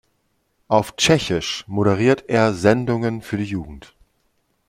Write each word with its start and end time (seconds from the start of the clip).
Auf 0.67 0.95
Tschechisch 0.95 1.63
moderierte 1.67 2.27
er 2.27 2.55
Sendungen 2.55 3.21
für 3.21 3.37
die 3.37 3.43
Jugend. 3.43 3.95